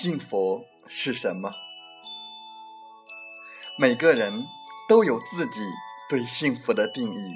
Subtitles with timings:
[0.00, 1.52] 幸福是什么？
[3.76, 4.46] 每个人
[4.88, 5.60] 都有自己
[6.08, 7.34] 对幸福的定义。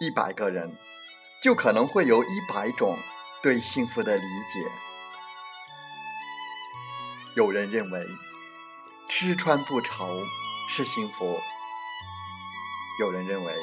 [0.00, 0.74] 一百个人，
[1.42, 2.96] 就可能会有一百种
[3.42, 4.72] 对幸福的理解。
[7.34, 8.02] 有人认为
[9.06, 10.24] 吃穿不愁
[10.66, 11.38] 是幸福，
[13.00, 13.54] 有人认为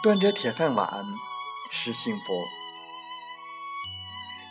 [0.00, 1.04] 端着铁饭碗
[1.72, 2.40] 是幸福，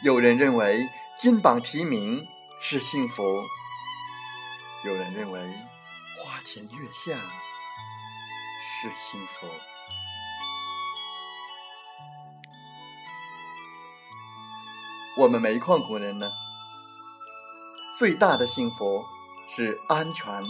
[0.03, 0.89] 有人认为。
[1.17, 2.27] 金榜题名
[2.59, 3.41] 是幸福，
[4.83, 5.39] 有人认为
[6.17, 7.17] 花前月下
[8.59, 9.47] 是幸福。
[15.17, 16.29] 我们煤矿工人呢，
[17.97, 19.01] 最大的幸福
[19.47, 20.43] 是安全。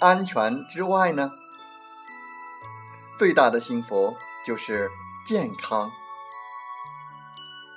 [0.00, 1.30] 安全之外呢，
[3.18, 4.90] 最大的幸福就是
[5.26, 5.92] 健康。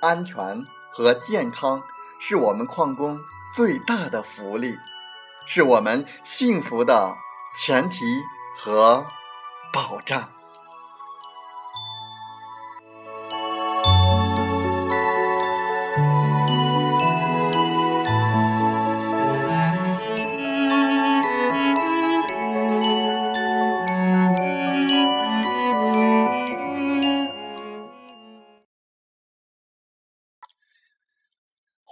[0.00, 0.64] 安全。
[0.96, 1.82] 和健康
[2.18, 3.20] 是我们矿工
[3.54, 4.74] 最大的福利，
[5.44, 7.14] 是我们幸福的
[7.54, 8.22] 前提
[8.56, 9.04] 和
[9.70, 10.35] 保障。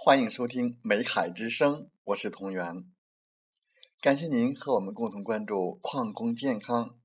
[0.05, 2.85] 欢迎收听《美海之声》，我是同源。
[3.99, 6.99] 感谢您和我们共同关注矿工健康。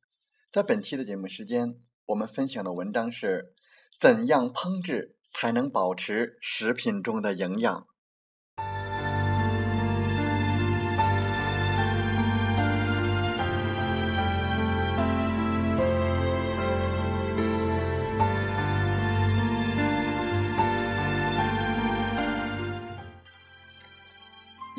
[0.53, 3.55] 在本期的节目时间，我们分享的文章是：
[3.99, 7.87] 怎样烹制才能保持食品中的营养？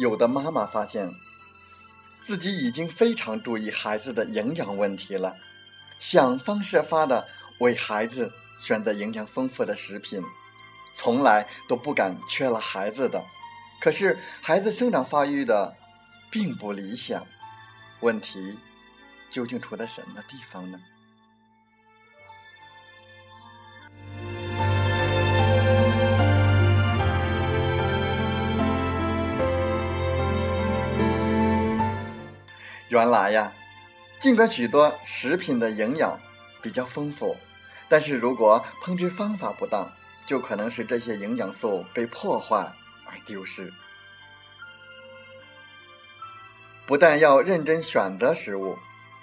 [0.01, 1.13] 有的妈妈发现
[2.25, 5.37] 自己已经非常注意孩子的营养问题了，
[5.99, 7.23] 想方设法的
[7.59, 8.31] 为孩子
[8.63, 10.19] 选择营养丰富的食品，
[10.95, 13.23] 从来都不敢缺了孩子的。
[13.79, 15.71] 可是孩子生长发育的
[16.31, 17.23] 并不理想，
[17.99, 18.57] 问题
[19.29, 20.79] 究竟出在什么地方呢？
[32.91, 33.49] 原来呀，
[34.19, 36.19] 尽管许多食品的营养
[36.61, 37.37] 比较丰富，
[37.87, 39.89] 但是如果烹制方法不当，
[40.27, 42.69] 就可能使这些营养素被破坏
[43.05, 43.71] 而丢失。
[46.85, 48.77] 不但要认真选择食物，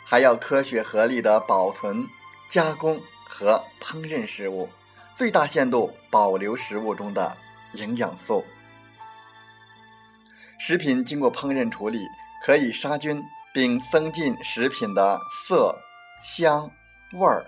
[0.06, 2.06] 还要科学合理的保存、
[2.48, 4.70] 加工和烹饪食物，
[5.12, 7.36] 最大限度保留食物中的
[7.72, 8.42] 营养素。
[10.58, 12.06] 食品经过烹饪处理，
[12.42, 13.22] 可以杀菌。
[13.52, 15.74] 并增进食品的色、
[16.22, 16.70] 香、
[17.12, 17.46] 味儿，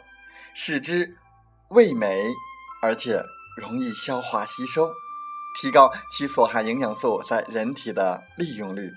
[0.54, 1.16] 使之
[1.68, 2.24] 味美，
[2.82, 3.22] 而且
[3.56, 4.90] 容易消化吸收，
[5.60, 8.90] 提高其所含营养素在人体的利用率。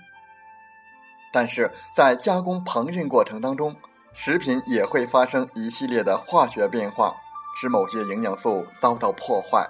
[1.32, 3.76] 但是在加工烹饪过程当中，
[4.12, 7.14] 食品也会发生一系列的化学变化，
[7.60, 9.68] 使某些营养素遭到破坏。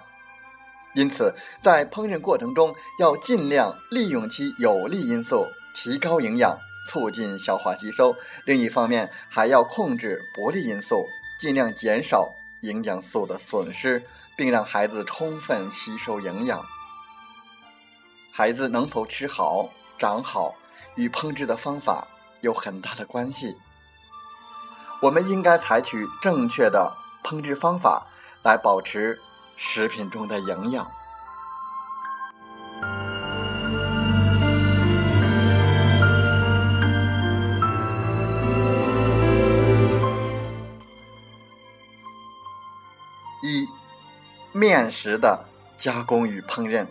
[0.95, 6.57] 因此，在烹饪过程中要尽量利用其有利因素，提高营养。
[6.87, 8.15] 促进消化吸收，
[8.45, 11.07] 另一方面还要控制不利因素，
[11.39, 14.03] 尽量减少营养素的损失，
[14.37, 16.65] 并让孩子充分吸收营养。
[18.33, 20.55] 孩子能否吃好、长好，
[20.97, 22.07] 与烹制的方法
[22.41, 23.57] 有很大的关系。
[25.01, 28.07] 我们应该采取正确的烹制方法，
[28.43, 29.19] 来保持
[29.57, 30.91] 食品中的营养。
[44.75, 45.45] 面食的
[45.77, 46.89] 加工与烹饪，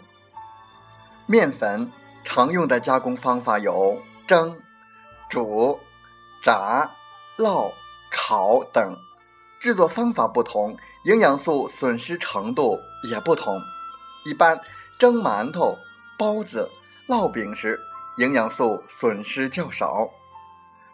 [1.26, 1.92] 面粉
[2.24, 4.58] 常用的加工方法有蒸、
[5.30, 5.78] 煮、
[6.42, 6.90] 炸、
[7.38, 7.70] 烙、
[8.10, 8.96] 烤等，
[9.60, 13.62] 制作方法不同，营养素损失程度也不同。
[14.24, 14.62] 一般
[14.98, 15.78] 蒸馒头、
[16.18, 16.72] 包子、
[17.10, 17.78] 烙饼时，
[18.16, 20.10] 营养素损失较少；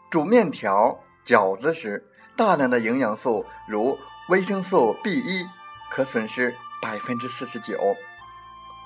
[0.10, 3.96] 煮面条、饺子时，大量的营养素如
[4.30, 5.46] 维生素 B 一
[5.92, 6.58] 可损失。
[6.82, 7.96] 百分之四十九，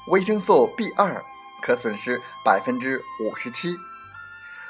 [0.07, 1.23] 维生素 B 二
[1.61, 3.75] 可损失百分之五十七，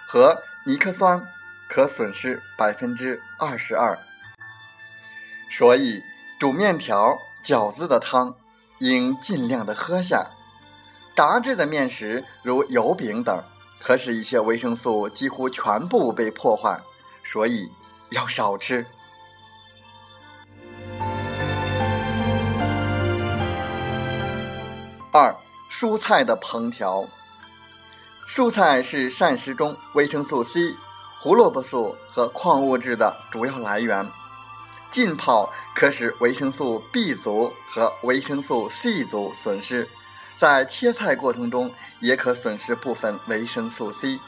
[0.08, 1.28] 和尼克酸
[1.68, 3.98] 可损失百分之二十二。
[5.50, 6.02] 所以
[6.40, 8.36] 煮面条、饺子的汤
[8.80, 10.28] 应尽量的喝下，
[11.16, 13.44] 炸制的面食如油饼等，
[13.80, 16.80] 可使一些维生素几乎全部被破坏，
[17.24, 17.72] 所以
[18.12, 18.86] 要少吃。
[25.16, 25.36] 二、
[25.70, 27.08] 蔬菜的烹调。
[28.28, 30.74] 蔬菜是膳食中维生素 C、
[31.20, 34.10] 胡萝卜素和矿物质的主要来源。
[34.90, 39.88] 浸泡可使维生素 B 族和维生素 C 族损失，
[40.40, 44.20] 在切菜过程中也可损失部分维生素 C，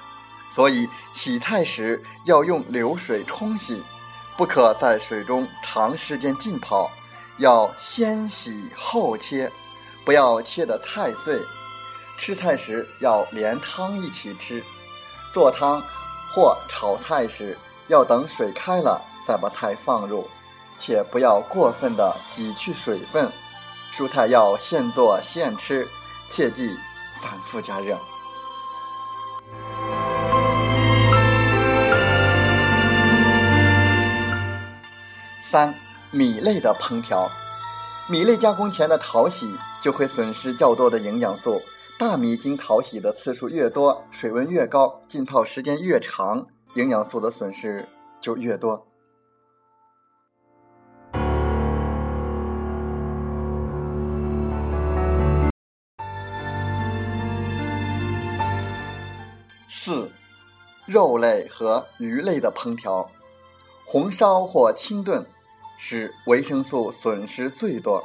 [0.52, 3.84] 所以洗菜时要用流水冲洗，
[4.38, 6.92] 不可在水中长时间浸泡，
[7.40, 9.52] 要先洗后切，
[10.06, 11.42] 不要切得太碎。
[12.18, 14.64] 吃菜时要连汤一起吃，
[15.34, 15.84] 做汤
[16.32, 17.58] 或炒菜时
[17.88, 20.30] 要等水开了再把菜放入。
[20.78, 23.32] 且不要过分的挤去水分，
[23.94, 25.88] 蔬菜要现做现吃，
[26.30, 26.70] 切忌
[27.22, 27.98] 反复加热。
[35.42, 35.74] 三、
[36.12, 37.32] 米类的烹调，
[38.08, 41.60] 米类加工前的淘洗就会损失较多的营养素。
[41.98, 47.88] 大米经淘洗的次数越多，水温越高，浸泡时间越长，营养素的损失
[48.22, 48.86] 就越多。
[59.68, 60.12] 四、
[60.86, 63.10] 肉类和鱼类的烹调，
[63.84, 65.26] 红烧或清炖
[65.78, 68.04] 使维生素损失最多，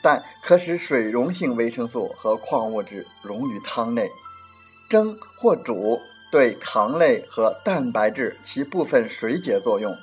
[0.00, 4.10] 但可使水溶性维生素和矿物质溶于汤内。
[4.88, 6.00] 蒸或煮
[6.32, 9.94] 对糖类和蛋白质起部分水解作用，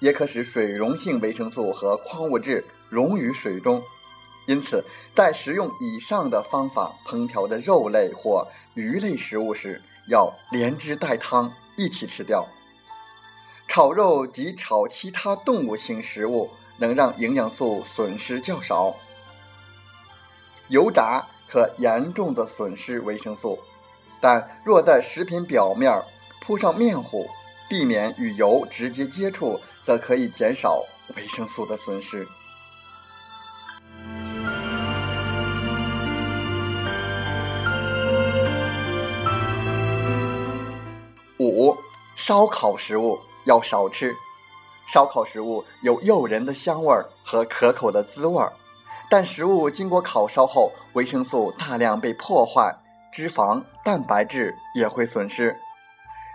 [0.00, 3.82] 也可使水溶性维生素和矿物质溶于水中。
[4.46, 4.82] 因此，
[5.14, 12.46] 在食用以上的方法烹调的肉类或鱼类食物时，要连汁带汤一起吃掉。
[13.74, 18.94] 炒肉及炒其他动物性食物能让营养素损失较少。
[20.68, 23.58] 油炸可严重的损失维生素，
[24.20, 25.90] 但若在食品表面
[26.38, 27.26] 铺上面糊，
[27.66, 30.84] 避免与油直接接触，则可以减少
[31.16, 32.28] 维生素的损失。
[41.38, 41.74] 五、
[42.16, 44.14] 烧烤食物要少吃。
[44.86, 48.52] 烧烤食物有诱人的香味儿和可口的滋味儿，
[49.08, 52.76] 但食物经过烤烧后，维生素大量被破坏，
[53.12, 55.56] 脂肪、蛋白质也会损失。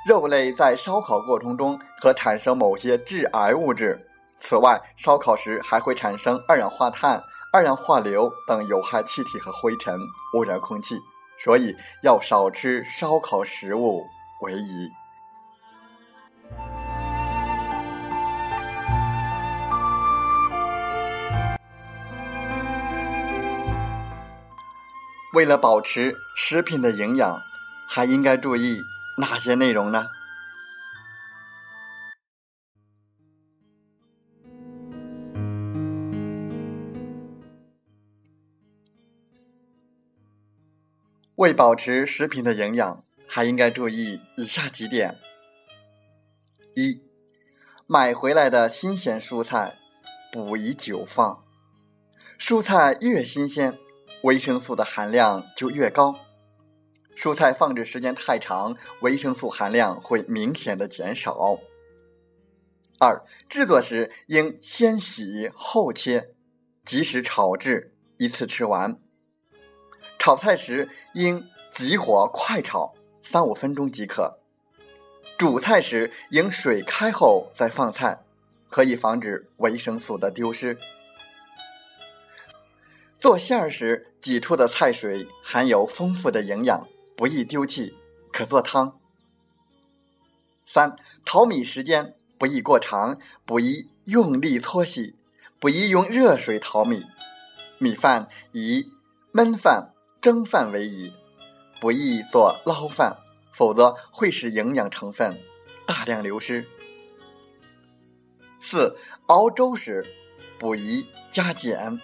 [0.08, 4.08] 肉类在烧烤过程中可产生某些致癌物质，
[4.40, 7.22] 此外，烧烤时还会产生二氧化碳、
[7.52, 10.00] 二氧化硫等有害气体和灰尘，
[10.34, 10.98] 污染空气，
[11.38, 14.06] 所以要少吃烧烤食物。
[14.42, 14.90] 为宜。
[25.38, 27.44] 为了保持食品的营养，
[27.88, 28.82] 还应该注意
[29.20, 30.08] 哪些内容呢？
[41.36, 43.04] 为保持食品的营养。
[43.30, 45.20] 还应该注意以下几点：
[46.76, 47.04] 一、
[47.86, 49.78] 买回来的新鲜蔬菜
[50.32, 51.44] 不宜久放，
[52.40, 53.78] 蔬菜越新鲜，
[54.24, 56.16] 维生素的含量就越高。
[57.16, 61.60] 蔬菜放置时间太长，维生素含量会明显的减少。
[63.00, 66.36] 二、制作时应先洗后切，
[66.84, 69.00] 及时炒制，一次吃完。
[70.20, 72.94] 炒菜时应急火快炒。
[73.24, 74.40] 三五分钟即可。
[75.38, 78.24] 煮菜时应水开后再放菜，
[78.70, 80.78] 可以防止维生素的丢失。
[83.20, 87.96] 做馅儿时挤出的菜水含有丰富的营养，不易丢弃，
[88.32, 89.00] 可做汤。
[90.66, 90.96] 三
[91.26, 95.16] 淘米时间不宜过长，不宜用力搓洗，
[95.60, 97.06] 不宜用热水淘米。
[97.80, 98.92] 米饭以
[99.34, 101.12] 焖饭、蒸饭为宜。
[101.80, 103.18] 不宜做捞饭，
[103.52, 105.40] 否则会使营养成分
[105.86, 106.68] 大量流失。
[108.60, 108.96] 四、
[109.28, 110.06] 熬粥时
[110.60, 112.00] 不宜加碱。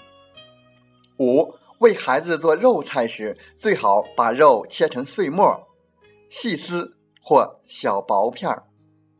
[1.19, 5.67] 五、为孩子做肉菜时，最好把肉切成碎末、
[6.29, 8.63] 细丝或小薄片儿，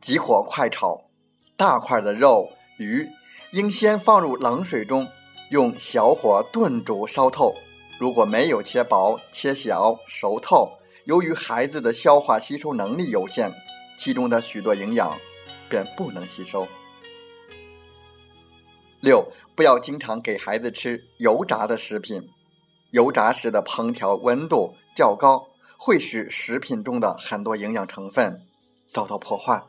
[0.00, 1.10] 急火快炒。
[1.56, 2.48] 大块的肉、
[2.78, 3.08] 鱼
[3.52, 5.06] 应先放入冷水中，
[5.50, 7.54] 用小火炖煮烧透，
[8.00, 10.72] 如果没有切薄、切小、熟透，
[11.04, 13.52] 由于孩子的消化吸收能力有限，
[13.96, 15.16] 其中的许多营养
[15.68, 16.66] 便不能吸收。
[19.04, 22.30] 六，不要经常给孩子吃油炸的食品，
[22.92, 25.46] 油炸时的烹调温度较高，
[25.76, 28.40] 会使食品中的很多营养成分
[28.88, 29.62] 遭到破坏。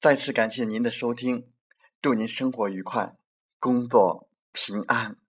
[0.00, 1.48] 再次感谢您的收听，
[2.00, 3.16] 祝您生活愉快，
[3.58, 5.21] 工作平安。